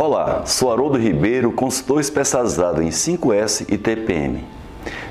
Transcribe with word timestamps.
Olá, 0.00 0.46
sou 0.46 0.72
Haroldo 0.72 0.96
Ribeiro, 0.96 1.50
consultor 1.50 2.00
especializado 2.00 2.80
em 2.80 2.88
5S 2.88 3.66
e 3.68 3.76
TPM. 3.76 4.44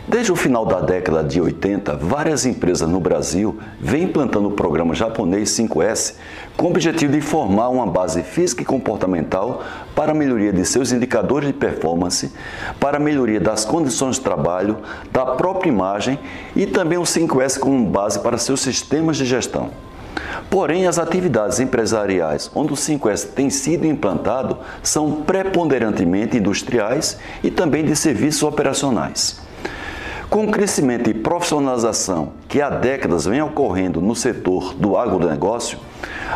Desde 0.07 0.31
o 0.31 0.35
final 0.37 0.65
da 0.65 0.79
década 0.79 1.21
de 1.21 1.41
80, 1.41 1.97
várias 1.97 2.45
empresas 2.45 2.87
no 2.87 3.01
Brasil 3.01 3.59
vêm 3.81 4.03
implantando 4.03 4.47
o 4.47 4.53
programa 4.53 4.95
japonês 4.95 5.49
5S 5.49 6.15
com 6.55 6.67
o 6.67 6.69
objetivo 6.69 7.11
de 7.11 7.19
formar 7.19 7.67
uma 7.67 7.85
base 7.85 8.23
física 8.23 8.61
e 8.61 8.65
comportamental 8.65 9.61
para 9.93 10.13
a 10.13 10.15
melhoria 10.15 10.53
de 10.53 10.63
seus 10.63 10.93
indicadores 10.93 11.49
de 11.49 11.53
performance, 11.53 12.31
para 12.79 12.95
a 12.95 13.01
melhoria 13.01 13.41
das 13.41 13.65
condições 13.65 14.15
de 14.15 14.21
trabalho, 14.21 14.77
da 15.11 15.25
própria 15.25 15.67
imagem 15.67 16.17
e 16.55 16.65
também 16.65 16.97
o 16.97 17.03
5S 17.03 17.59
como 17.59 17.85
base 17.89 18.19
para 18.19 18.37
seus 18.37 18.61
sistemas 18.61 19.17
de 19.17 19.25
gestão. 19.25 19.69
Porém, 20.49 20.87
as 20.87 20.97
atividades 20.97 21.59
empresariais 21.59 22.49
onde 22.55 22.73
o 22.73 22.75
5S 22.75 23.33
tem 23.33 23.49
sido 23.49 23.85
implantado 23.85 24.57
são 24.81 25.23
preponderantemente 25.23 26.37
industriais 26.37 27.17
e 27.43 27.51
também 27.51 27.83
de 27.83 27.95
serviços 27.95 28.43
operacionais. 28.43 29.45
Com 30.29 30.45
o 30.45 30.51
crescimento 30.51 31.09
e 31.09 31.13
profissionalização 31.13 32.33
que 32.49 32.61
há 32.61 32.69
décadas 32.69 33.25
vem 33.25 33.41
ocorrendo 33.41 34.01
no 34.01 34.13
setor 34.13 34.73
do 34.73 34.97
agronegócio, 34.97 35.79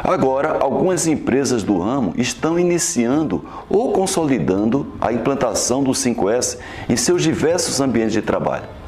agora 0.01 0.57
algumas 0.61 1.07
empresas 1.07 1.61
do 1.61 1.77
ramo 1.77 2.13
estão 2.17 2.57
iniciando 2.57 3.45
ou 3.69 3.91
consolidando 3.91 4.93
a 4.99 5.11
implantação 5.11 5.83
do 5.83 5.91
5S 5.91 6.57
em 6.87 6.95
seus 6.95 7.21
diversos 7.21 7.81
ambientes 7.81 8.13
de 8.13 8.21
trabalho. 8.21 8.80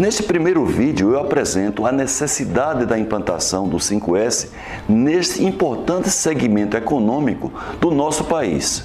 Neste 0.00 0.22
primeiro 0.22 0.64
vídeo, 0.64 1.12
eu 1.12 1.20
apresento 1.20 1.84
a 1.84 1.92
necessidade 1.92 2.86
da 2.86 2.98
implantação 2.98 3.68
do 3.68 3.76
5S 3.76 4.48
neste 4.88 5.44
importante 5.44 6.08
segmento 6.08 6.74
econômico 6.74 7.52
do 7.78 7.90
nosso 7.90 8.24
país. 8.24 8.82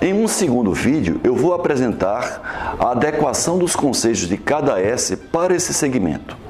Em 0.00 0.14
um 0.14 0.28
segundo 0.28 0.72
vídeo, 0.72 1.20
eu 1.24 1.34
vou 1.34 1.52
apresentar 1.52 2.76
a 2.78 2.92
adequação 2.92 3.58
dos 3.58 3.74
conceitos 3.74 4.28
de 4.28 4.36
cada 4.36 4.80
S 4.80 5.16
para 5.16 5.56
esse 5.56 5.74
segmento. 5.74 6.41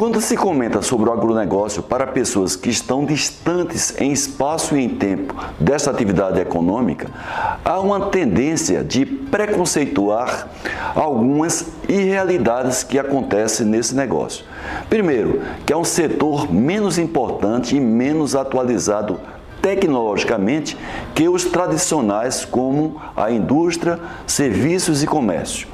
Quando 0.00 0.18
se 0.18 0.34
comenta 0.34 0.80
sobre 0.80 1.10
o 1.10 1.12
agronegócio 1.12 1.82
para 1.82 2.06
pessoas 2.06 2.56
que 2.56 2.70
estão 2.70 3.04
distantes 3.04 3.94
em 4.00 4.10
espaço 4.10 4.74
e 4.74 4.82
em 4.82 4.88
tempo 4.88 5.34
desta 5.60 5.90
atividade 5.90 6.40
econômica, 6.40 7.08
há 7.62 7.78
uma 7.78 8.06
tendência 8.06 8.82
de 8.82 9.04
preconceituar 9.04 10.48
algumas 10.94 11.66
irrealidades 11.86 12.82
que 12.82 12.98
acontecem 12.98 13.66
nesse 13.66 13.94
negócio. 13.94 14.42
Primeiro, 14.88 15.42
que 15.66 15.72
é 15.74 15.76
um 15.76 15.84
setor 15.84 16.50
menos 16.50 16.96
importante 16.96 17.76
e 17.76 17.80
menos 17.80 18.34
atualizado 18.34 19.20
tecnologicamente 19.60 20.78
que 21.14 21.28
os 21.28 21.44
tradicionais 21.44 22.42
como 22.42 22.98
a 23.14 23.30
indústria, 23.30 24.00
serviços 24.26 25.02
e 25.02 25.06
comércio. 25.06 25.68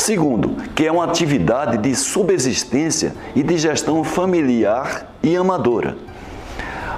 Segundo, 0.00 0.56
que 0.74 0.86
é 0.86 0.90
uma 0.90 1.04
atividade 1.04 1.76
de 1.76 1.94
subsistência 1.94 3.14
e 3.36 3.42
de 3.42 3.58
gestão 3.58 4.02
familiar 4.02 5.12
e 5.22 5.36
amadora. 5.36 5.94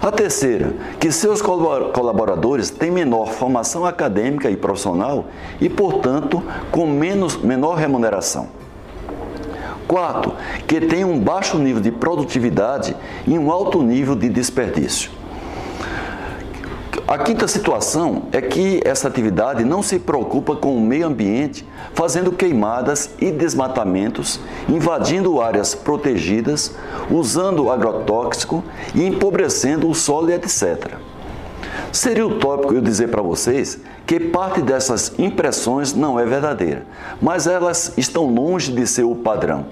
A 0.01 0.13
terceira, 0.13 0.73
que 1.01 1.11
seus 1.11 1.43
colaboradores 1.43 2.71
têm 2.71 2.93
menor 2.93 3.33
formação 3.33 3.85
acadêmica 3.85 4.49
e 4.49 4.57
profissional 4.57 5.27
e, 5.61 5.69
portanto, 5.69 6.41
com 6.71 6.87
menos, 6.87 7.37
menor 7.39 7.75
remuneração. 7.75 8.47
Quarto, 9.89 10.33
que 10.69 10.81
tem 10.81 11.05
um 11.05 11.19
baixo 11.19 11.59
nível 11.59 11.83
de 11.83 11.91
produtividade 11.91 12.95
e 13.27 13.37
um 13.37 13.51
alto 13.51 13.83
nível 13.83 14.15
de 14.15 14.29
desperdício. 14.29 15.11
A 17.07 17.19
quinta 17.19 17.49
situação 17.49 18.29
é 18.33 18.41
que 18.41 18.81
essa 18.85 19.09
atividade 19.09 19.65
não 19.65 19.83
se 19.83 19.99
preocupa 19.99 20.55
com 20.55 20.77
o 20.77 20.81
meio 20.81 21.07
ambiente, 21.07 21.67
fazendo 21.95 22.31
queimadas 22.31 23.11
e 23.21 23.31
desmatamentos, 23.31 24.39
invadindo 24.69 25.41
áreas 25.41 25.75
protegidas, 25.75 26.75
usando 27.11 27.71
agrotóxico 27.71 28.63
e 28.95 29.05
empobrecendo 29.05 29.89
o 29.89 29.95
solo 29.95 30.31
e 30.31 30.35
etc. 30.35 30.93
Seria 31.91 32.27
utópico 32.27 32.73
eu 32.73 32.81
dizer 32.81 33.09
para 33.09 33.21
vocês 33.21 33.81
que 34.07 34.21
parte 34.21 34.63
dessas 34.63 35.13
impressões 35.19 35.93
não 35.93 36.19
é 36.19 36.25
verdadeira, 36.25 36.87
mas 37.21 37.47
elas 37.47 37.93
estão 37.97 38.33
longe 38.33 38.73
de 38.73 38.87
ser 38.87 39.03
o 39.03 39.17
padrão. 39.17 39.67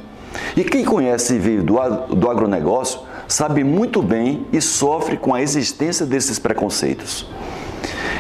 E 0.57 0.65
quem 0.65 0.85
conhece 0.85 1.35
e 1.35 1.39
vive 1.39 1.63
do 1.63 2.31
agronegócio 2.31 3.01
sabe 3.31 3.63
muito 3.63 4.03
bem 4.03 4.45
e 4.53 4.61
sofre 4.61 5.17
com 5.17 5.33
a 5.33 5.41
existência 5.41 6.05
desses 6.05 6.39
preconceitos. 6.39 7.27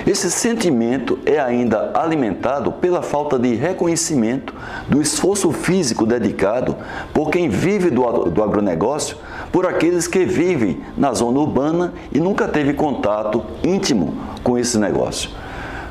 Esse 0.06 0.30
sentimento 0.30 1.18
é 1.26 1.38
ainda 1.38 1.90
alimentado 1.94 2.72
pela 2.72 3.02
falta 3.02 3.38
de 3.38 3.54
reconhecimento 3.54 4.54
do 4.88 5.02
esforço 5.02 5.50
físico 5.52 6.06
dedicado 6.06 6.76
por 7.12 7.28
quem 7.30 7.48
vive 7.48 7.90
do, 7.90 8.30
do 8.30 8.42
agronegócio, 8.42 9.16
por 9.52 9.66
aqueles 9.66 10.06
que 10.06 10.24
vivem 10.24 10.80
na 10.96 11.12
zona 11.12 11.40
urbana 11.40 11.92
e 12.12 12.20
nunca 12.20 12.48
teve 12.48 12.72
contato 12.72 13.44
íntimo 13.62 14.14
com 14.42 14.56
esse 14.56 14.78
negócio. 14.78 15.28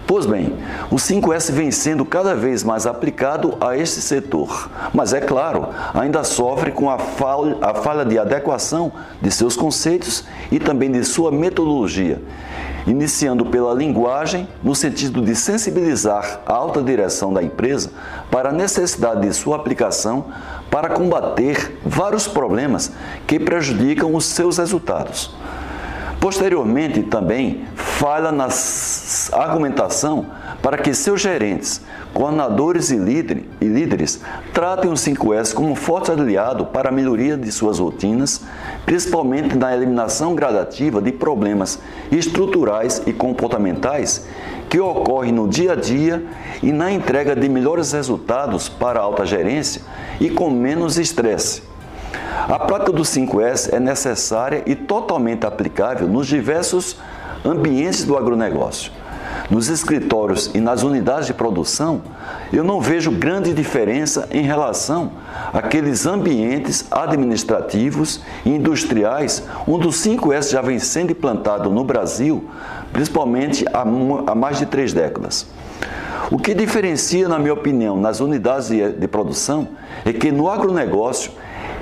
Pois 0.10 0.26
bem, 0.26 0.58
o 0.90 0.96
5S 0.96 1.52
vem 1.52 1.70
sendo 1.70 2.04
cada 2.04 2.34
vez 2.34 2.64
mais 2.64 2.88
aplicado 2.88 3.56
a 3.62 3.78
este 3.78 4.02
setor, 4.02 4.68
mas 4.92 5.14
é 5.14 5.22
claro, 5.22 5.68
ainda 5.94 6.24
sofre 6.24 6.72
com 6.72 6.90
a 6.90 6.98
falha, 6.98 7.58
a 7.62 7.76
falha 7.76 8.04
de 8.04 8.18
adequação 8.18 8.92
de 9.22 9.30
seus 9.30 9.56
conceitos 9.56 10.24
e 10.52 10.60
também 10.60 10.92
de 10.92 11.04
sua 11.04 11.32
metodologia, 11.32 12.20
iniciando 12.88 13.46
pela 13.46 13.72
linguagem, 13.72 14.48
no 14.64 14.74
sentido 14.74 15.22
de 15.22 15.36
sensibilizar 15.36 16.42
a 16.44 16.54
alta 16.54 16.82
direção 16.82 17.32
da 17.32 17.44
empresa 17.44 17.92
para 18.32 18.50
a 18.50 18.52
necessidade 18.52 19.22
de 19.22 19.32
sua 19.32 19.58
aplicação 19.58 20.26
para 20.72 20.90
combater 20.90 21.78
vários 21.86 22.28
problemas 22.28 22.92
que 23.28 23.40
prejudicam 23.40 24.16
os 24.16 24.26
seus 24.26 24.58
resultados. 24.58 25.32
Posteriormente, 26.20 27.02
também 27.04 27.66
falha 27.76 28.30
na 28.30 28.50
argumentação 29.32 30.26
para 30.62 30.78
que 30.78 30.94
seus 30.94 31.22
gerentes, 31.22 31.82
coordenadores 32.14 32.92
e, 32.92 32.98
líderes 32.98 34.20
tratem 34.54 34.92
o 34.92 34.96
5S 34.96 35.54
como 35.54 35.72
um 35.72 35.76
forte 35.76 36.12
aliado 36.12 36.66
para 36.66 36.90
a 36.90 36.92
melhoria 36.92 37.38
de 37.38 37.50
suas 37.52 37.80
rotinas, 37.80 38.42
principalmente 38.86 39.58
na 39.58 39.74
eliminação 39.74 40.36
gradativa 40.36 41.02
de 41.02 41.14
problemas 41.14 41.80
estruturais 42.12 43.02
e 43.06 43.14
comportamentais 43.14 44.28
que 44.70 44.80
ocorrem 44.80 45.32
no 45.32 45.48
dia 45.48 45.72
a 45.72 45.76
dia 45.76 46.26
e 46.62 46.72
na 46.74 46.92
entrega 46.92 47.34
de 47.34 47.48
melhores 47.48 47.94
resultados 47.94 48.68
para 48.68 49.00
a 49.00 49.04
alta 49.04 49.26
gerência 49.26 49.82
e 50.20 50.30
com 50.30 50.50
menos 50.50 50.98
estresse. 50.98 51.69
A 52.48 52.60
prática 52.60 52.92
do 52.92 53.04
5S 53.04 53.74
é 53.74 53.80
necessária 53.80 54.64
e 54.66 54.76
totalmente 54.76 55.46
aplicável 55.46 56.08
nos 56.08 56.28
diversos 56.28 56.98
ambientes 57.46 58.04
do 58.04 58.18
agronegócio. 58.18 58.92
Nos 59.50 59.68
escritórios 59.68 60.52
e 60.54 60.60
nas 60.60 60.84
unidades 60.84 61.28
de 61.28 61.34
produção, 61.34 62.02
eu 62.52 62.64
não 62.64 62.82
vejo 62.82 63.12
grande 63.12 63.54
diferença 63.54 64.28
em 64.32 64.44
relação 64.44 65.12
àqueles 65.54 66.06
ambientes 66.06 66.86
administrativos 66.92 68.22
e 68.46 68.50
industriais 68.50 69.44
onde 69.68 69.88
o 69.88 69.92
5S 69.92 70.52
já 70.52 70.62
vem 70.62 70.80
sendo 70.80 71.12
implantado 71.12 71.70
no 71.70 71.84
Brasil, 71.84 72.48
principalmente 72.92 73.66
há 73.74 74.36
mais 74.36 74.60
de 74.60 74.66
três 74.66 74.94
décadas. 74.94 75.48
O 76.32 76.38
que 76.38 76.54
diferencia, 76.54 77.28
na 77.28 77.40
minha 77.40 77.54
opinião, 77.54 77.98
nas 77.98 78.20
unidades 78.20 78.70
de 78.70 79.08
produção 79.08 79.70
é 80.06 80.14
que 80.14 80.32
no 80.32 80.50
agronegócio 80.50 81.32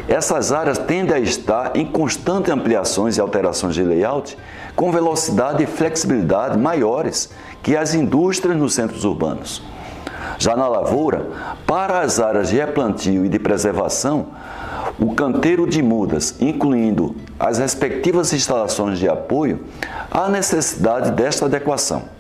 essas 0.08 0.52
áreas 0.52 0.78
tendem 0.78 1.16
a 1.16 1.20
estar 1.20 1.76
em 1.76 1.86
constante 1.86 2.52
ampliações 2.52 3.18
e 3.18 3.22
alterações 3.22 3.76
de 3.76 3.84
layout 3.84 4.38
com 4.76 4.92
velocidade 4.92 5.64
e 5.64 5.68
flexibilidade 5.68 6.58
maiores 6.58 7.30
que 7.62 7.76
as 7.76 7.94
indústrias 7.94 8.58
nos 8.58 8.74
centros 8.74 9.04
urbanos. 9.04 9.62
Já 10.40 10.56
na 10.56 10.68
lavoura, 10.68 11.28
para 11.66 12.02
as 12.02 12.20
áreas 12.20 12.50
de 12.50 12.58
replantio 12.58 13.26
e 13.26 13.30
de 13.30 13.40
preservação, 13.40 14.28
o 15.00 15.14
canteiro 15.14 15.68
de 15.68 15.82
mudas, 15.82 16.36
incluindo 16.40 17.16
as 17.40 17.58
respectivas 17.58 18.32
instalações 18.34 19.00
de 19.00 19.10
apoio, 19.10 19.64
há 20.10 20.30
necessidade 20.30 21.12
desta 21.12 21.46
adequação. 21.46 22.17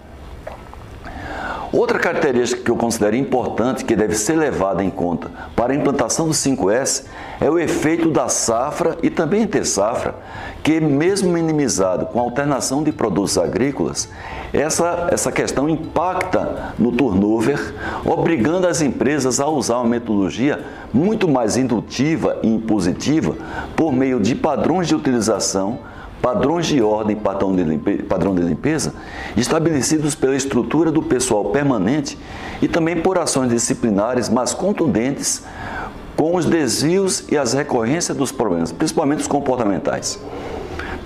Outra 1.71 1.99
característica 1.99 2.63
que 2.63 2.71
eu 2.71 2.77
considero 2.77 3.15
importante 3.15 3.83
que 3.83 3.95
deve 3.95 4.15
ser 4.15 4.37
levada 4.37 4.81
em 4.81 4.89
conta 4.89 5.29
para 5.53 5.73
a 5.73 5.75
implantação 5.75 6.27
do 6.27 6.33
5S 6.33 7.03
é 7.41 7.49
o 7.49 7.59
efeito 7.59 8.09
da 8.09 8.29
safra 8.29 8.97
e 9.03 9.09
também 9.09 9.45
ter 9.45 9.65
safra, 9.65 10.15
que 10.63 10.79
mesmo 10.79 11.29
minimizado 11.29 12.05
com 12.05 12.19
a 12.19 12.23
alternação 12.23 12.83
de 12.83 12.93
produtos 12.93 13.37
agrícolas, 13.37 14.09
essa, 14.53 15.09
essa 15.11 15.29
questão 15.29 15.67
impacta 15.67 16.73
no 16.79 16.93
turnover, 16.93 17.73
obrigando 18.05 18.65
as 18.65 18.81
empresas 18.81 19.41
a 19.41 19.47
usar 19.47 19.77
uma 19.77 19.89
metodologia 19.89 20.63
muito 20.93 21.27
mais 21.27 21.57
indutiva 21.57 22.37
e 22.43 22.47
impositiva 22.47 23.35
por 23.75 23.91
meio 23.91 24.21
de 24.21 24.35
padrões 24.35 24.87
de 24.87 24.95
utilização 24.95 25.79
padrões 26.21 26.65
de 26.65 26.81
ordem 26.81 27.15
e 27.15 28.03
padrão 28.03 28.35
de 28.35 28.41
limpeza 28.41 28.93
estabelecidos 29.35 30.15
pela 30.15 30.35
estrutura 30.35 30.91
do 30.91 31.01
pessoal 31.01 31.45
permanente 31.45 32.17
e 32.61 32.67
também 32.67 33.01
por 33.01 33.17
ações 33.17 33.49
disciplinares 33.49 34.29
mais 34.29 34.53
contundentes 34.53 35.43
com 36.15 36.35
os 36.35 36.45
desvios 36.45 37.25
e 37.29 37.37
as 37.37 37.53
recorrências 37.53 38.17
dos 38.17 38.31
problemas, 38.31 38.71
principalmente 38.71 39.21
os 39.21 39.27
comportamentais. 39.27 40.19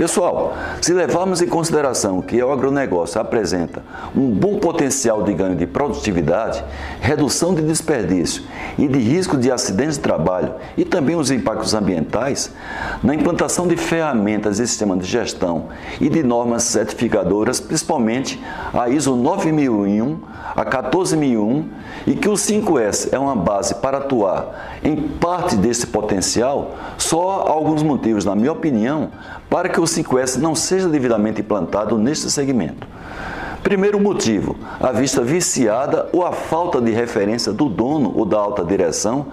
Pessoal, 0.01 0.55
se 0.81 0.93
levarmos 0.93 1.43
em 1.43 1.47
consideração 1.47 2.23
que 2.23 2.41
o 2.41 2.51
agronegócio 2.51 3.21
apresenta 3.21 3.83
um 4.15 4.31
bom 4.31 4.57
potencial 4.57 5.21
de 5.21 5.31
ganho 5.31 5.55
de 5.55 5.67
produtividade, 5.67 6.65
redução 6.99 7.53
de 7.53 7.61
desperdício 7.61 8.41
e 8.79 8.87
de 8.87 8.97
risco 8.97 9.37
de 9.37 9.51
acidentes 9.51 9.97
de 9.97 10.01
trabalho 10.01 10.55
e 10.75 10.83
também 10.83 11.15
os 11.15 11.29
impactos 11.29 11.75
ambientais, 11.75 12.51
na 13.03 13.13
implantação 13.13 13.67
de 13.67 13.77
ferramentas 13.77 14.57
e 14.57 14.65
sistemas 14.65 14.97
de 14.97 15.05
gestão 15.05 15.67
e 15.99 16.09
de 16.09 16.23
normas 16.23 16.63
certificadoras, 16.63 17.59
principalmente 17.59 18.41
a 18.73 18.89
ISO 18.89 19.15
9001, 19.15 20.17
a 20.55 20.65
14001 20.65 21.69
e 22.07 22.15
que 22.15 22.27
o 22.27 22.33
5S 22.33 23.09
é 23.11 23.19
uma 23.19 23.35
base 23.35 23.75
para 23.75 23.99
atuar 23.99 24.79
em 24.83 24.95
parte 24.95 25.55
desse 25.55 25.85
potencial, 25.85 26.71
só 26.97 27.45
alguns 27.47 27.83
motivos, 27.83 28.25
na 28.25 28.35
minha 28.35 28.51
opinião, 28.51 29.11
para 29.51 29.67
que 29.67 29.81
o 29.81 29.83
5S 29.83 30.37
não 30.37 30.55
seja 30.55 30.87
devidamente 30.87 31.41
implantado 31.41 31.97
neste 31.97 32.31
segmento. 32.31 32.87
Primeiro 33.61 33.99
motivo, 33.99 34.55
a 34.79 34.93
vista 34.93 35.21
viciada 35.21 36.07
ou 36.13 36.25
a 36.25 36.31
falta 36.31 36.79
de 36.79 36.89
referência 36.89 37.51
do 37.51 37.67
dono 37.67 38.13
ou 38.15 38.23
da 38.23 38.39
alta 38.39 38.63
direção, 38.63 39.25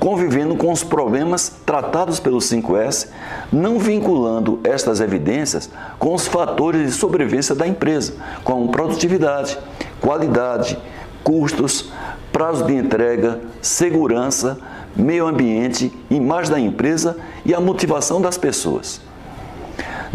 convivendo 0.00 0.56
com 0.56 0.72
os 0.72 0.82
problemas 0.82 1.60
tratados 1.66 2.18
pelo 2.18 2.38
5S, 2.38 3.08
não 3.52 3.78
vinculando 3.78 4.58
estas 4.64 4.98
evidências 4.98 5.68
com 5.98 6.14
os 6.14 6.26
fatores 6.26 6.86
de 6.86 6.92
sobrevivência 6.92 7.54
da 7.54 7.68
empresa, 7.68 8.14
como 8.42 8.72
produtividade, 8.72 9.58
qualidade, 10.00 10.78
custos, 11.22 11.92
prazo 12.32 12.64
de 12.64 12.74
entrega, 12.74 13.42
segurança, 13.60 14.58
meio 14.96 15.26
ambiente, 15.26 15.92
imagem 16.08 16.50
da 16.50 16.58
empresa 16.58 17.18
e 17.44 17.54
a 17.54 17.60
motivação 17.60 18.22
das 18.22 18.38
pessoas. 18.38 19.04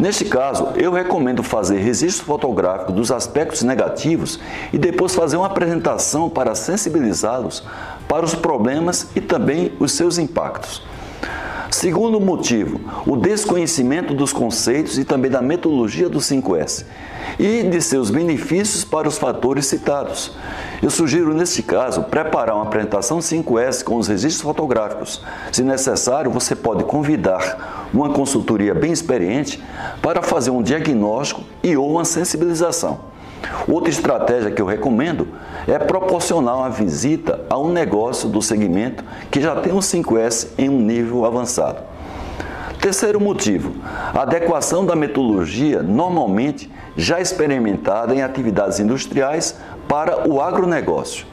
Neste 0.02 0.26
caso, 0.26 0.70
eu 0.78 0.92
recomendo 0.92 1.44
fazer 1.44 1.78
registro 1.78 2.26
fotográfico 2.26 2.92
dos 2.92 3.12
aspectos 3.12 3.62
negativos 3.62 4.40
e 4.74 4.78
depois 4.80 5.14
fazer 5.14 5.38
uma 5.38 5.46
apresentação 5.46 6.28
para 6.28 6.56
sensibilizá-los 6.56 7.64
para 8.08 8.26
os 8.26 8.34
problemas 8.34 9.10
e 9.16 9.22
também 9.22 9.74
os 9.80 9.92
seus 9.92 10.18
impactos. 10.18 10.82
Segundo 11.70 12.20
motivo, 12.20 12.82
o 13.06 13.16
desconhecimento 13.16 14.16
dos 14.16 14.34
conceitos 14.34 14.98
e 14.98 15.06
também 15.06 15.30
da 15.30 15.40
metodologia 15.40 16.10
do 16.10 16.18
5S 16.18 16.84
e 17.38 17.62
de 17.62 17.80
seus 17.80 18.10
benefícios 18.10 18.84
para 18.84 19.08
os 19.08 19.20
fatores 19.20 19.68
citados. 19.68 20.32
Eu 20.82 20.90
sugiro, 20.90 21.32
neste 21.32 21.62
caso, 21.62 22.02
preparar 22.06 22.56
uma 22.56 22.66
apresentação 22.66 23.20
5S 23.20 23.84
com 23.84 23.98
os 23.98 24.08
registros 24.08 24.42
fotográficos. 24.42 25.22
Se 25.52 25.64
necessário, 25.64 26.32
você 26.32 26.56
pode 26.56 26.84
convidar 26.86 27.81
uma 27.94 28.10
consultoria 28.10 28.74
bem 28.74 28.92
experiente 28.92 29.62
para 30.02 30.22
fazer 30.22 30.52
um 30.52 30.62
diagnóstico 30.62 31.44
e 31.64 31.76
ou 31.76 31.90
uma 31.90 32.06
sensibilização. 32.06 33.12
Outra 33.68 33.90
estratégia 33.90 34.52
que 34.52 34.62
eu 34.62 34.66
recomendo 34.66 35.28
é 35.68 35.78
proporcionar 35.80 36.58
uma 36.58 36.70
visita 36.70 37.42
a 37.50 37.58
um 37.58 37.72
negócio 37.72 38.30
do 38.30 38.42
segmento 38.42 39.04
que 39.30 39.42
já 39.42 39.56
tem 39.56 39.74
um 39.74 39.80
5S 39.80 40.50
em 40.58 40.70
um 40.70 40.80
nível 40.80 41.26
avançado. 41.26 41.80
Terceiro 42.80 43.20
motivo, 43.20 43.76
a 44.14 44.24
adequação 44.24 44.86
da 44.86 44.96
metodologia 44.96 45.84
normalmente 45.84 46.72
já 46.98 47.20
experimentada 47.20 48.14
em 48.14 48.24
atividades 48.24 48.80
industriais 48.80 49.56
para 49.88 50.28
o 50.28 50.42
agronegócio. 50.42 51.31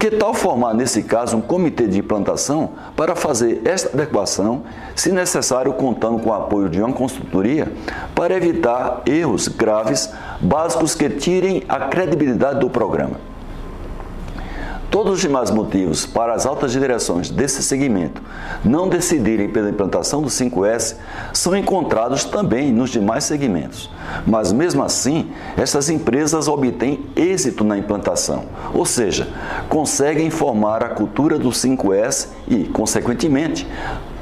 Que 0.00 0.10
tal 0.10 0.32
formar, 0.32 0.72
nesse 0.72 1.02
caso, 1.02 1.36
um 1.36 1.42
comitê 1.42 1.86
de 1.86 1.98
implantação 1.98 2.70
para 2.96 3.14
fazer 3.14 3.60
esta 3.66 3.90
adequação, 3.90 4.62
se 4.96 5.12
necessário, 5.12 5.74
contando 5.74 6.18
com 6.20 6.30
o 6.30 6.32
apoio 6.32 6.70
de 6.70 6.80
uma 6.80 6.90
consultoria, 6.90 7.70
para 8.14 8.34
evitar 8.34 9.02
erros 9.04 9.46
graves 9.46 10.10
básicos 10.40 10.94
que 10.94 11.10
tirem 11.10 11.64
a 11.68 11.80
credibilidade 11.80 12.60
do 12.60 12.70
programa? 12.70 13.29
Todos 14.90 15.12
os 15.12 15.20
demais 15.20 15.52
motivos 15.52 16.04
para 16.04 16.34
as 16.34 16.44
altas 16.44 16.72
direções 16.72 17.30
desse 17.30 17.62
segmento 17.62 18.20
não 18.64 18.88
decidirem 18.88 19.48
pela 19.48 19.70
implantação 19.70 20.20
do 20.20 20.28
5S 20.28 20.96
são 21.32 21.56
encontrados 21.56 22.24
também 22.24 22.72
nos 22.72 22.90
demais 22.90 23.22
segmentos. 23.22 23.88
Mas 24.26 24.52
mesmo 24.52 24.82
assim, 24.82 25.30
essas 25.56 25.88
empresas 25.88 26.48
obtêm 26.48 27.06
êxito 27.14 27.62
na 27.62 27.78
implantação, 27.78 28.46
ou 28.74 28.84
seja, 28.84 29.28
conseguem 29.68 30.28
formar 30.28 30.82
a 30.82 30.88
cultura 30.88 31.38
do 31.38 31.50
5S 31.50 32.30
e, 32.48 32.64
consequentemente, 32.64 33.68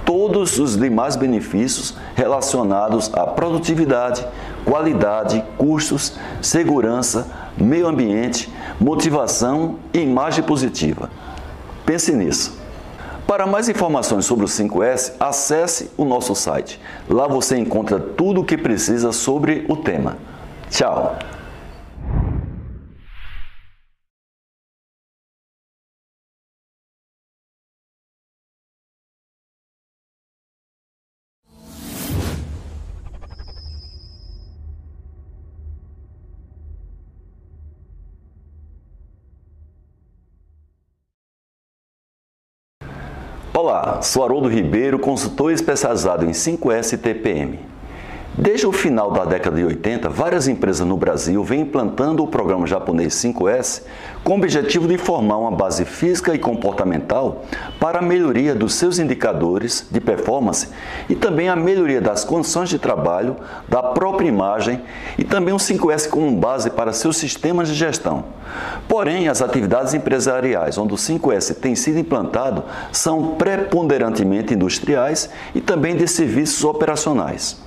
todos 0.04 0.58
os 0.58 0.76
demais 0.76 1.16
benefícios 1.16 1.94
relacionados 2.14 3.10
à 3.14 3.26
produtividade, 3.26 4.26
qualidade, 4.66 5.42
custos, 5.56 6.12
segurança, 6.42 7.26
meio 7.56 7.86
ambiente, 7.86 8.52
motivação 8.80 9.76
e 9.92 9.98
imagem 9.98 10.44
positiva. 10.44 11.10
Pense 11.84 12.12
nisso. 12.12 12.58
Para 13.26 13.46
mais 13.46 13.68
informações 13.68 14.24
sobre 14.24 14.44
o 14.44 14.48
5S, 14.48 15.12
acesse 15.20 15.90
o 15.96 16.04
nosso 16.04 16.34
site. 16.34 16.80
Lá 17.08 17.26
você 17.26 17.58
encontra 17.58 18.00
tudo 18.00 18.40
o 18.40 18.44
que 18.44 18.56
precisa 18.56 19.12
sobre 19.12 19.66
o 19.68 19.76
tema. 19.76 20.16
Tchau! 20.70 21.18
Sou 44.02 44.24
Haroldo 44.24 44.48
Ribeiro, 44.48 44.98
consultor 44.98 45.52
especializado 45.52 46.24
em 46.24 46.30
5S 46.30 46.98
TPM. 46.98 47.58
Desde 48.40 48.68
o 48.68 48.72
final 48.72 49.10
da 49.10 49.24
década 49.24 49.56
de 49.56 49.64
80, 49.64 50.08
várias 50.08 50.46
empresas 50.46 50.86
no 50.86 50.96
Brasil 50.96 51.42
vêm 51.42 51.62
implantando 51.62 52.22
o 52.22 52.28
programa 52.28 52.68
japonês 52.68 53.12
5S 53.14 53.82
com 54.22 54.34
o 54.34 54.36
objetivo 54.36 54.86
de 54.86 54.96
formar 54.96 55.38
uma 55.38 55.50
base 55.50 55.84
física 55.84 56.32
e 56.32 56.38
comportamental 56.38 57.44
para 57.80 57.98
a 57.98 58.02
melhoria 58.02 58.54
dos 58.54 58.74
seus 58.74 59.00
indicadores 59.00 59.88
de 59.90 60.00
performance 60.00 60.68
e 61.08 61.16
também 61.16 61.48
a 61.48 61.56
melhoria 61.56 62.00
das 62.00 62.22
condições 62.22 62.68
de 62.68 62.78
trabalho, 62.78 63.34
da 63.68 63.82
própria 63.82 64.28
imagem 64.28 64.82
e 65.18 65.24
também 65.24 65.52
o 65.52 65.56
5S 65.56 66.08
como 66.08 66.30
base 66.36 66.70
para 66.70 66.92
seus 66.92 67.16
sistemas 67.16 67.66
de 67.66 67.74
gestão. 67.74 68.26
Porém, 68.86 69.26
as 69.26 69.42
atividades 69.42 69.94
empresariais 69.94 70.78
onde 70.78 70.94
o 70.94 70.96
5S 70.96 71.56
tem 71.56 71.74
sido 71.74 71.98
implantado 71.98 72.62
são 72.92 73.34
preponderantemente 73.34 74.54
industriais 74.54 75.28
e 75.56 75.60
também 75.60 75.96
de 75.96 76.06
serviços 76.06 76.62
operacionais. 76.62 77.66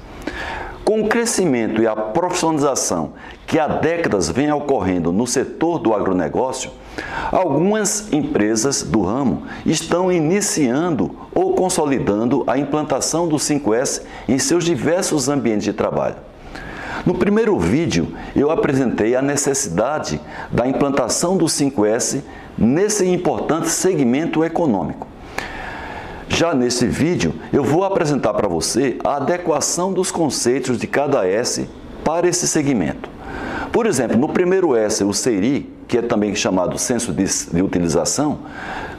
Com 0.84 1.02
o 1.02 1.08
crescimento 1.08 1.82
e 1.82 1.88
a 1.88 1.96
profissionalização 1.96 3.14
que 3.48 3.60
há 3.60 3.68
décadas 3.68 4.30
vem 4.30 4.52
ocorrendo 4.52 5.12
no 5.12 5.28
setor 5.28 5.80
do 5.80 5.94
agronegócio, 5.94 6.72
algumas 7.32 8.12
empresas 8.12 8.84
do 8.84 9.02
ramo 9.02 9.44
estão 9.66 10.12
iniciando 10.12 11.12
ou 11.34 11.54
consolidando 11.54 12.44
a 12.48 12.58
implantação 12.58 13.28
do 13.28 13.38
5S 13.38 14.04
em 14.28 14.38
seus 14.40 14.64
diversos 14.64 15.30
ambientes 15.30 15.64
de 15.64 15.74
trabalho. 15.74 16.18
No 17.06 17.16
primeiro 17.16 17.58
vídeo, 17.58 18.14
eu 18.36 18.52
apresentei 18.52 19.16
a 19.16 19.22
necessidade 19.22 20.20
da 20.52 20.68
implantação 20.68 21.38
do 21.38 21.46
5S 21.46 22.22
nesse 22.58 23.08
importante 23.08 23.70
segmento 23.70 24.44
econômico. 24.44 25.11
Já 26.34 26.56
nesse 26.56 26.88
vídeo, 26.88 27.34
eu 27.52 27.62
vou 27.62 27.84
apresentar 27.84 28.34
para 28.34 28.48
você 28.48 28.98
a 29.04 29.18
adequação 29.18 29.92
dos 29.92 30.12
conceitos 30.12 30.78
de 30.78 30.88
cada 30.88 31.28
S 31.28 31.68
para 32.06 32.28
esse 32.28 32.48
segmento. 32.48 33.10
Por 33.72 33.86
exemplo, 33.86 34.18
no 34.18 34.30
primeiro 34.30 34.76
S, 34.76 35.04
o 35.04 35.14
SERI, 35.14 35.70
que 35.90 35.98
é 35.98 36.02
também 36.02 36.34
chamado 36.34 36.80
senso 36.80 37.12
de, 37.12 37.26
de 37.26 37.62
utilização, 37.62 38.40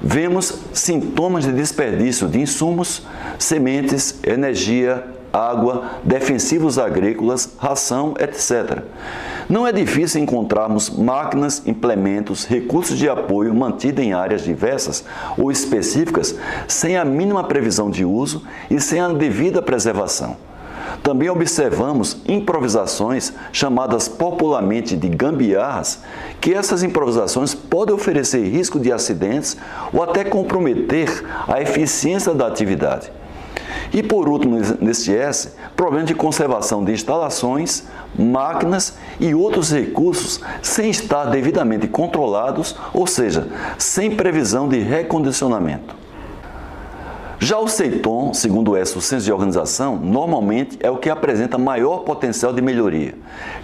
vemos 0.02 0.60
sintomas 0.74 1.44
de 1.44 1.52
desperdício 1.52 2.28
de 2.28 2.38
insumos, 2.38 3.02
sementes, 3.38 4.20
energia, 4.22 5.02
água, 5.32 5.84
defensivos 6.04 6.78
agrícolas, 6.78 7.54
ração, 7.58 8.14
etc. 8.20 8.82
Não 9.52 9.66
é 9.66 9.70
difícil 9.70 10.22
encontrarmos 10.22 10.88
máquinas, 10.88 11.62
implementos, 11.66 12.46
recursos 12.46 12.96
de 12.96 13.06
apoio 13.06 13.54
mantidos 13.54 14.02
em 14.02 14.14
áreas 14.14 14.42
diversas 14.42 15.04
ou 15.36 15.52
específicas 15.52 16.34
sem 16.66 16.96
a 16.96 17.04
mínima 17.04 17.44
previsão 17.44 17.90
de 17.90 18.02
uso 18.02 18.44
e 18.70 18.80
sem 18.80 18.98
a 18.98 19.08
devida 19.08 19.60
preservação. 19.60 20.38
Também 21.02 21.28
observamos 21.28 22.16
improvisações 22.26 23.34
chamadas 23.52 24.08
popularmente 24.08 24.96
de 24.96 25.10
gambiarras, 25.10 25.98
que 26.40 26.54
essas 26.54 26.82
improvisações 26.82 27.54
podem 27.54 27.94
oferecer 27.94 28.48
risco 28.48 28.80
de 28.80 28.90
acidentes 28.90 29.58
ou 29.92 30.02
até 30.02 30.24
comprometer 30.24 31.22
a 31.46 31.60
eficiência 31.60 32.32
da 32.32 32.46
atividade. 32.46 33.12
E 33.92 34.02
por 34.02 34.28
último, 34.28 34.58
neste 34.80 35.14
S, 35.14 35.52
problema 35.82 36.06
de 36.06 36.14
conservação 36.14 36.84
de 36.84 36.92
instalações, 36.92 37.88
máquinas 38.16 38.96
e 39.18 39.34
outros 39.34 39.72
recursos 39.72 40.40
sem 40.62 40.88
estar 40.88 41.24
devidamente 41.24 41.88
controlados, 41.88 42.76
ou 42.94 43.04
seja, 43.04 43.48
sem 43.78 44.14
previsão 44.14 44.68
de 44.68 44.78
recondicionamento. 44.78 45.92
Já 47.44 47.58
o 47.58 47.66
CEITOM, 47.66 48.32
segundo 48.32 48.76
essa, 48.76 48.96
o 48.96 49.02
Centro 49.02 49.24
de 49.24 49.32
Organização, 49.32 49.96
normalmente 49.96 50.78
é 50.80 50.88
o 50.88 50.96
que 50.96 51.10
apresenta 51.10 51.58
maior 51.58 52.04
potencial 52.04 52.52
de 52.52 52.62
melhoria. 52.62 53.16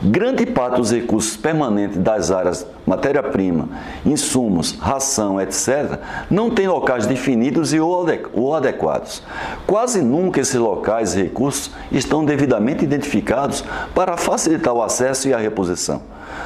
Grande 0.02 0.44
parte 0.44 0.78
dos 0.78 0.90
recursos 0.90 1.36
permanentes 1.36 1.96
das 1.96 2.32
áreas 2.32 2.66
matéria-prima, 2.84 3.68
insumos, 4.04 4.76
ração, 4.80 5.40
etc., 5.40 5.96
não 6.28 6.50
tem 6.50 6.66
locais 6.66 7.06
definidos 7.06 7.72
e 7.72 7.78
ou 7.78 8.52
adequados. 8.52 9.22
Quase 9.64 10.02
nunca 10.02 10.40
esses 10.40 10.56
locais 10.56 11.14
e 11.14 11.22
recursos 11.22 11.70
estão 11.92 12.24
devidamente 12.24 12.82
identificados 12.82 13.62
para 13.94 14.16
facilitar 14.16 14.74
o 14.74 14.82
acesso 14.82 15.28
e 15.28 15.32
a 15.32 15.38
reposição. 15.38 16.02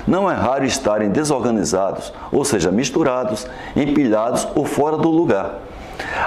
Não 0.07 0.31
é 0.31 0.35
raro 0.35 0.67
estarem 0.67 1.09
desorganizados, 1.09 2.13
ou 2.31 2.45
seja, 2.45 2.71
misturados, 2.71 3.47
empilhados 3.75 4.47
ou 4.55 4.67
fora 4.67 4.99
do 4.99 5.09
lugar 5.09 5.72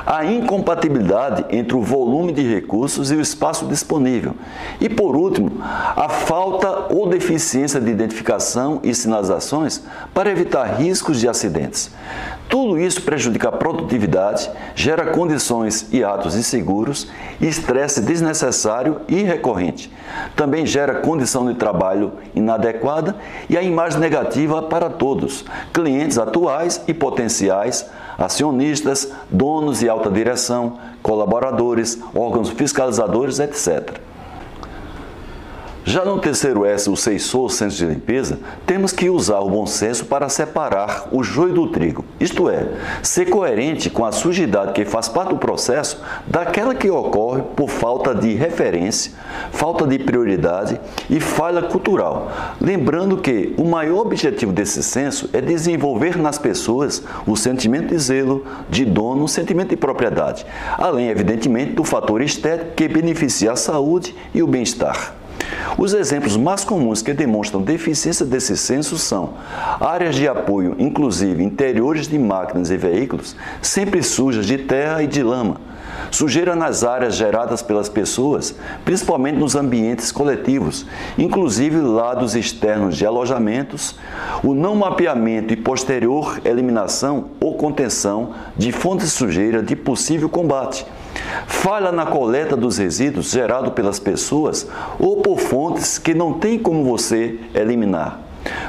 a 0.05 0.23
incompatibilidade 0.25 1.45
entre 1.49 1.75
o 1.75 1.81
volume 1.81 2.31
de 2.31 2.41
recursos 2.41 3.11
e 3.11 3.15
o 3.15 3.21
espaço 3.21 3.65
disponível. 3.65 4.35
E, 4.79 4.87
por 4.87 5.15
último, 5.15 5.51
a 5.61 6.07
falta 6.09 6.93
ou 6.93 7.07
deficiência 7.09 7.79
de 7.79 7.89
identificação 7.89 8.79
e 8.83 8.93
sinalizações 8.93 9.81
para 10.13 10.29
evitar 10.29 10.65
riscos 10.79 11.19
de 11.19 11.27
acidentes. 11.27 11.91
Tudo 12.47 12.79
isso 12.79 13.01
prejudica 13.01 13.49
a 13.49 13.51
produtividade, 13.51 14.49
gera 14.75 15.07
condições 15.07 15.87
e 15.91 16.03
atos 16.03 16.35
inseguros, 16.35 17.07
estresse 17.41 18.01
desnecessário 18.01 19.01
e 19.07 19.23
recorrente. 19.23 19.91
Também 20.35 20.65
gera 20.65 20.95
condição 20.95 21.45
de 21.47 21.55
trabalho 21.55 22.13
inadequada 22.35 23.15
e 23.49 23.57
a 23.57 23.63
imagem 23.63 23.99
negativa 23.99 24.61
para 24.61 24.89
todos, 24.89 25.43
clientes 25.73 26.19
atuais 26.19 26.81
e 26.87 26.93
potenciais, 26.93 27.89
acionistas, 28.17 29.11
donos 29.29 29.81
e 29.81 29.89
alta 29.89 30.09
direção, 30.09 30.77
colaboradores, 31.01 31.99
órgãos 32.13 32.49
fiscalizadores, 32.49 33.39
etc. 33.39 34.04
Já 35.87 36.03
no 36.03 36.17
terceiro 36.17 36.65
S, 36.65 36.89
o 36.89 36.95
Seisou, 36.95 37.47
Centro 37.47 37.75
de 37.75 37.85
Limpeza, 37.85 38.39
temos 38.65 38.91
que 38.91 39.07
usar 39.07 39.37
o 39.41 39.51
bom 39.51 39.67
senso 39.67 40.05
para 40.05 40.27
separar 40.29 41.09
o 41.11 41.21
joio 41.21 41.53
do 41.53 41.67
trigo, 41.67 42.03
isto 42.19 42.49
é, 42.49 42.69
ser 43.03 43.27
coerente 43.27 43.87
com 43.91 44.03
a 44.03 44.11
sujidade 44.11 44.73
que 44.73 44.83
faz 44.83 45.07
parte 45.07 45.29
do 45.29 45.37
processo 45.37 46.01
daquela 46.25 46.73
que 46.73 46.89
ocorre 46.89 47.43
por 47.55 47.69
falta 47.69 48.15
de 48.15 48.33
referência, 48.33 49.11
falta 49.51 49.85
de 49.85 49.99
prioridade 49.99 50.81
e 51.07 51.19
falha 51.19 51.61
cultural. 51.61 52.31
Lembrando 52.59 53.17
que 53.17 53.53
o 53.55 53.63
maior 53.63 54.07
objetivo 54.07 54.51
desse 54.51 54.81
censo 54.81 55.29
é 55.33 55.39
desenvolver 55.39 56.17
nas 56.17 56.39
pessoas 56.39 57.03
o 57.27 57.35
sentimento 57.35 57.89
de 57.89 57.99
zelo, 57.99 58.43
de 58.67 58.85
dono, 58.85 59.25
o 59.25 59.29
sentimento 59.29 59.69
de 59.69 59.77
propriedade, 59.77 60.47
além, 60.79 61.09
evidentemente, 61.09 61.73
do 61.73 61.83
fator 61.83 62.23
estético 62.23 62.71
que 62.71 62.87
beneficia 62.87 63.51
a 63.51 63.55
saúde 63.55 64.15
e 64.33 64.41
o 64.41 64.47
bem-estar. 64.47 65.24
Os 65.77 65.93
exemplos 65.93 66.37
mais 66.37 66.63
comuns 66.63 67.01
que 67.01 67.13
demonstram 67.13 67.61
deficiência 67.61 68.25
desse 68.25 68.55
senso 68.55 68.97
são 68.97 69.33
áreas 69.79 70.15
de 70.15 70.27
apoio, 70.27 70.75
inclusive 70.79 71.43
interiores 71.43 72.07
de 72.07 72.17
máquinas 72.17 72.71
e 72.71 72.77
veículos, 72.77 73.35
sempre 73.61 74.01
sujas 74.01 74.45
de 74.45 74.57
terra 74.57 75.03
e 75.03 75.07
de 75.07 75.21
lama, 75.21 75.57
sujeira 76.11 76.55
nas 76.55 76.83
áreas 76.83 77.15
geradas 77.15 77.61
pelas 77.61 77.89
pessoas, 77.89 78.55
principalmente 78.83 79.37
nos 79.37 79.55
ambientes 79.55 80.11
coletivos, 80.11 80.85
inclusive 81.17 81.77
lados 81.77 82.35
externos 82.35 82.97
de 82.97 83.05
alojamentos, 83.05 83.95
o 84.43 84.53
não 84.53 84.75
mapeamento 84.75 85.53
e 85.53 85.57
posterior 85.57 86.41
eliminação 86.43 87.31
ou 87.39 87.55
contenção 87.55 88.31
de 88.57 88.71
fontes 88.71 89.11
sujeira 89.11 89.61
de 89.61 89.75
possível 89.75 90.29
combate 90.29 90.85
falha 91.47 91.91
na 91.91 92.05
coleta 92.05 92.55
dos 92.55 92.77
resíduos 92.77 93.31
gerados 93.31 93.73
pelas 93.73 93.99
pessoas 93.99 94.67
ou 94.99 95.21
por 95.21 95.39
fontes 95.39 95.97
que 95.97 96.13
não 96.13 96.33
tem 96.33 96.59
como 96.59 96.83
você 96.83 97.39
eliminar. 97.53 98.24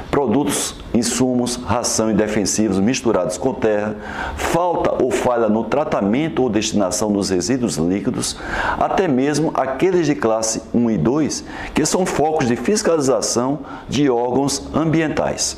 Produtos, 0.09 0.75
insumos, 0.93 1.55
ração 1.55 2.09
e 2.09 2.13
defensivos 2.13 2.79
misturados 2.79 3.37
com 3.37 3.53
terra, 3.53 3.95
falta 4.35 5.03
ou 5.03 5.11
falha 5.11 5.47
no 5.47 5.63
tratamento 5.63 6.41
ou 6.41 6.49
destinação 6.49 7.11
dos 7.11 7.29
resíduos 7.29 7.77
líquidos, 7.77 8.37
até 8.79 9.07
mesmo 9.07 9.51
aqueles 9.53 10.05
de 10.05 10.15
classe 10.15 10.61
1 10.73 10.91
e 10.91 10.97
2, 10.97 11.43
que 11.73 11.85
são 11.85 12.05
focos 12.05 12.47
de 12.47 12.55
fiscalização 12.55 13.59
de 13.87 14.09
órgãos 14.09 14.63
ambientais. 14.73 15.57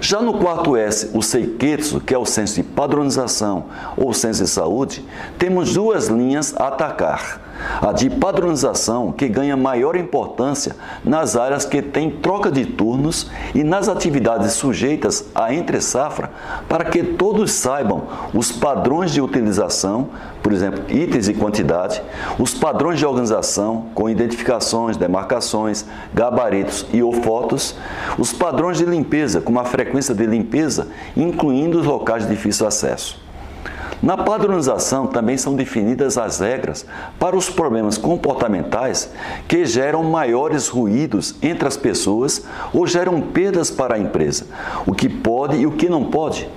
Já 0.00 0.20
no 0.20 0.34
quarto 0.34 0.76
S, 0.76 1.10
o 1.14 1.22
Seiketsu, 1.22 2.00
que 2.00 2.14
é 2.14 2.18
o 2.18 2.26
senso 2.26 2.56
de 2.56 2.62
padronização 2.62 3.64
ou 3.96 4.12
senso 4.12 4.44
de 4.44 4.50
saúde, 4.50 5.04
temos 5.38 5.72
duas 5.72 6.08
linhas 6.08 6.54
a 6.56 6.68
atacar. 6.68 7.45
A 7.80 7.92
de 7.92 8.08
padronização, 8.08 9.12
que 9.12 9.28
ganha 9.28 9.56
maior 9.56 9.96
importância 9.96 10.76
nas 11.04 11.36
áreas 11.36 11.64
que 11.64 11.82
têm 11.82 12.10
troca 12.10 12.50
de 12.50 12.64
turnos 12.64 13.30
e 13.54 13.62
nas 13.62 13.88
atividades 13.88 14.52
sujeitas 14.52 15.26
à 15.34 15.52
entre-safra, 15.52 16.30
para 16.68 16.84
que 16.84 17.02
todos 17.02 17.52
saibam 17.52 18.04
os 18.34 18.52
padrões 18.52 19.12
de 19.12 19.20
utilização, 19.20 20.08
por 20.42 20.52
exemplo, 20.52 20.84
itens 20.88 21.28
e 21.28 21.34
quantidade, 21.34 22.02
os 22.38 22.54
padrões 22.54 22.98
de 22.98 23.06
organização, 23.06 23.86
com 23.94 24.08
identificações, 24.08 24.96
demarcações, 24.96 25.84
gabaritos 26.14 26.86
e 26.92 27.02
ou 27.02 27.12
fotos, 27.12 27.76
os 28.18 28.32
padrões 28.32 28.78
de 28.78 28.84
limpeza, 28.84 29.40
com 29.40 29.50
uma 29.50 29.64
frequência 29.64 30.14
de 30.14 30.24
limpeza, 30.26 30.88
incluindo 31.16 31.80
os 31.80 31.86
locais 31.86 32.24
de 32.24 32.30
difícil 32.30 32.66
acesso. 32.66 33.25
Na 34.02 34.16
padronização 34.16 35.06
também 35.06 35.38
são 35.38 35.54
definidas 35.54 36.18
as 36.18 36.40
regras 36.40 36.84
para 37.18 37.36
os 37.36 37.48
problemas 37.48 37.96
comportamentais 37.96 39.10
que 39.48 39.64
geram 39.64 40.02
maiores 40.04 40.68
ruídos 40.68 41.34
entre 41.40 41.66
as 41.66 41.76
pessoas 41.76 42.44
ou 42.74 42.86
geram 42.86 43.20
perdas 43.20 43.70
para 43.70 43.94
a 43.94 43.98
empresa, 43.98 44.46
o 44.86 44.92
que 44.92 45.08
pode 45.08 45.56
e 45.56 45.66
o 45.66 45.72
que 45.72 45.88
não 45.88 46.04
pode. 46.04 46.48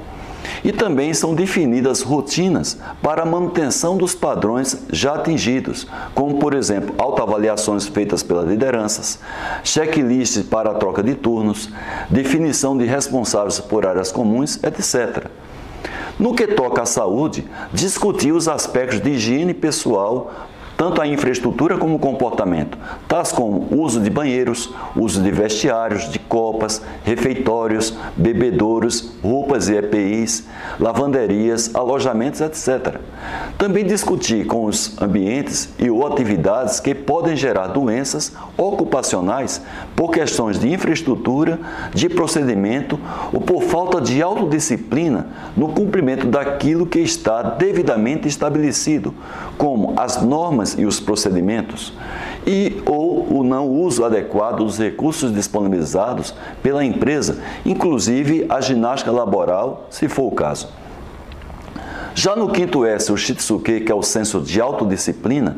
E 0.63 0.71
também 0.71 1.13
são 1.13 1.33
definidas 1.33 2.01
rotinas 2.01 2.77
para 3.01 3.21
a 3.21 3.25
manutenção 3.25 3.95
dos 3.95 4.13
padrões 4.13 4.85
já 4.91 5.15
atingidos, 5.15 5.87
como, 6.13 6.39
por 6.39 6.53
exemplo, 6.53 6.93
autoavaliações 6.97 7.87
feitas 7.87 8.23
pelas 8.23 8.47
lideranças, 8.47 9.19
checklists 9.63 10.43
para 10.43 10.71
a 10.71 10.73
troca 10.73 11.01
de 11.01 11.15
turnos, 11.15 11.69
definição 12.09 12.77
de 12.77 12.85
responsáveis 12.85 13.59
por 13.59 13.85
áreas 13.85 14.11
comuns, 14.11 14.61
etc. 14.63 15.29
No 16.19 16.33
que 16.33 16.47
toca 16.47 16.81
à 16.81 16.85
saúde, 16.85 17.47
discutir 17.71 18.33
os 18.33 18.49
aspectos 18.49 18.99
de 18.99 19.11
higiene 19.11 19.53
pessoal, 19.53 20.48
tanto 20.79 21.01
a 21.01 21.05
infraestrutura 21.05 21.77
como 21.77 21.95
o 21.95 21.99
comportamento, 21.99 22.77
tais 23.05 23.33
como 23.33 23.67
uso 23.69 23.99
de 23.99 24.09
banheiros, 24.09 24.73
uso 24.95 25.21
de 25.21 25.29
vestiários, 25.29 26.09
de 26.09 26.17
copas, 26.17 26.81
refeitórios, 27.03 27.93
bebedouros, 28.15 29.11
roupas 29.21 29.67
e 29.67 29.75
EPIs, 29.75 30.47
lavanderias, 30.79 31.75
alojamentos, 31.75 32.39
etc. 32.39 32.95
Também 33.57 33.83
discutir 33.85 34.47
com 34.47 34.63
os 34.63 34.97
ambientes 35.01 35.67
e 35.77 35.89
ou 35.89 36.07
atividades 36.07 36.79
que 36.79 36.95
podem 36.95 37.35
gerar 37.35 37.67
doenças 37.67 38.31
ocupacionais 38.55 39.61
por 39.97 40.11
questões 40.11 40.57
de 40.57 40.71
infraestrutura, 40.71 41.59
de 41.93 42.07
procedimento 42.07 42.97
ou 43.33 43.41
por 43.41 43.63
falta 43.63 43.99
de 43.99 44.21
autodisciplina 44.21 45.27
no 45.57 45.73
cumprimento 45.73 46.25
daquilo 46.25 46.85
que 46.85 46.99
está 46.99 47.41
devidamente 47.41 48.29
estabelecido, 48.29 49.13
como 49.59 49.93
as 49.97 50.21
normas 50.21 50.77
e 50.79 50.85
os 50.85 51.01
procedimentos 51.01 51.91
e 52.47 52.81
ou 52.85 53.27
o 53.39 53.43
não 53.43 53.67
uso 53.67 54.05
adequado 54.05 54.59
dos 54.59 54.79
recursos 54.79 55.33
disponibilizados 55.33 56.33
pela 56.63 56.83
empresa, 56.83 57.39
inclusive 57.65 58.45
a 58.47 58.61
ginástica 58.61 59.11
laboral, 59.11 59.85
se 59.89 60.07
for 60.07 60.27
o 60.27 60.31
caso. 60.31 60.69
Já 62.21 62.35
no 62.35 62.49
quinto 62.49 62.85
S, 62.85 63.09
o 63.13 63.15
Shitsuke, 63.15 63.79
que 63.79 63.89
é 63.89 63.95
o 63.95 64.03
senso 64.03 64.41
de 64.41 64.59
autodisciplina, 64.59 65.55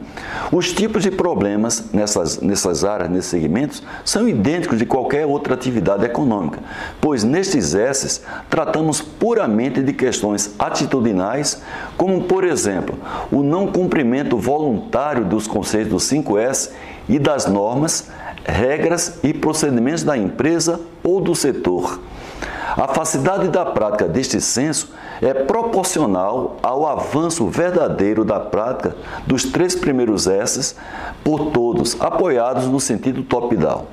os 0.52 0.72
tipos 0.72 1.02
de 1.02 1.10
problemas 1.10 1.86
nessas, 1.92 2.40
nessas 2.40 2.86
áreas, 2.86 3.10
nesses 3.10 3.32
segmentos, 3.32 3.82
são 4.06 4.30
idênticos 4.30 4.78
de 4.78 4.86
qualquer 4.86 5.26
outra 5.26 5.56
atividade 5.56 6.06
econômica, 6.06 6.60
pois 7.02 7.24
nestes 7.24 7.74
S 7.74 8.22
tratamos 8.48 9.02
puramente 9.02 9.82
de 9.82 9.92
questões 9.92 10.54
atitudinais, 10.60 11.64
como, 11.98 12.26
por 12.26 12.44
exemplo, 12.44 12.96
o 13.32 13.42
não 13.42 13.66
cumprimento 13.66 14.38
voluntário 14.38 15.26
dos 15.26 15.48
conceitos 15.48 15.90
do 15.90 15.98
5S 15.98 16.70
e 17.10 17.18
das 17.18 17.48
normas, 17.48 18.08
regras 18.46 19.18
e 19.24 19.34
procedimentos 19.34 20.04
da 20.04 20.16
empresa 20.16 20.80
ou 21.04 21.20
do 21.20 21.34
setor. 21.34 22.00
A 22.78 22.88
facilidade 22.88 23.50
da 23.50 23.66
prática 23.66 24.08
deste 24.08 24.40
censo 24.40 24.90
é 25.22 25.34
proporcional 25.34 26.58
ao 26.64 26.88
avanço 26.88 27.48
verdadeiro 27.48 28.24
da 28.24 28.40
prática 28.40 28.96
dos 29.28 29.44
três 29.44 29.76
primeiros 29.76 30.26
S's 30.26 30.76
por 31.24 31.52
todos, 31.52 32.00
apoiados 32.00 32.68
no 32.68 32.80
sentido 32.80 33.24
top-down. 33.24 33.86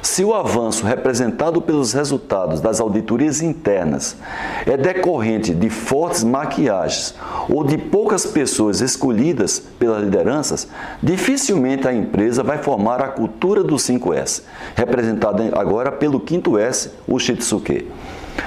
Se 0.00 0.22
o 0.22 0.32
avanço 0.32 0.86
representado 0.86 1.60
pelos 1.60 1.92
resultados 1.92 2.60
das 2.60 2.80
auditorias 2.80 3.42
internas 3.42 4.16
é 4.64 4.76
decorrente 4.76 5.52
de 5.52 5.68
fortes 5.68 6.22
maquiagens 6.22 7.14
ou 7.48 7.64
de 7.64 7.76
poucas 7.76 8.24
pessoas 8.24 8.80
escolhidas 8.80 9.58
pelas 9.78 10.02
lideranças, 10.02 10.68
dificilmente 11.02 11.88
a 11.88 11.92
empresa 11.92 12.44
vai 12.44 12.58
formar 12.58 13.02
a 13.02 13.08
cultura 13.08 13.64
do 13.64 13.74
5S, 13.74 14.42
representada 14.76 15.50
agora 15.58 15.90
pelo 15.90 16.22
5 16.24 16.58
S, 16.58 16.90
o 17.06 17.18
Shitsuke. 17.18 17.88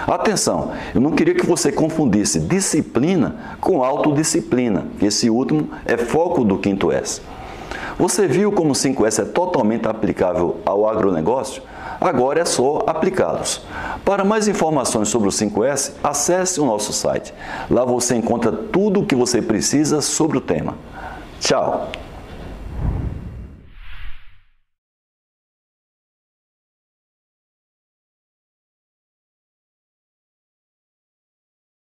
Atenção, 0.07 0.71
eu 0.95 1.01
não 1.01 1.11
queria 1.11 1.35
que 1.35 1.45
você 1.45 1.71
confundisse 1.71 2.39
disciplina 2.39 3.35
com 3.59 3.83
autodisciplina, 3.83 4.85
esse 5.01 5.29
último 5.29 5.69
é 5.85 5.97
foco 5.97 6.45
do 6.45 6.59
5 6.63 6.91
S. 6.93 7.21
Você 8.01 8.25
viu 8.25 8.51
como 8.51 8.71
o 8.71 8.73
5S 8.73 9.21
é 9.21 9.25
totalmente 9.25 9.87
aplicável 9.87 10.57
ao 10.65 10.89
agronegócio? 10.89 11.61
Agora 11.99 12.39
é 12.39 12.45
só 12.45 12.83
aplicá-los. 12.87 13.61
Para 14.03 14.23
mais 14.23 14.47
informações 14.47 15.07
sobre 15.07 15.29
o 15.29 15.31
5S, 15.31 15.91
acesse 16.03 16.59
o 16.59 16.65
nosso 16.65 16.91
site. 16.93 17.31
Lá 17.69 17.85
você 17.85 18.15
encontra 18.15 18.51
tudo 18.51 19.01
o 19.01 19.05
que 19.05 19.13
você 19.13 19.39
precisa 19.39 20.01
sobre 20.01 20.35
o 20.35 20.41
tema. 20.41 20.73
Tchau! 21.39 21.91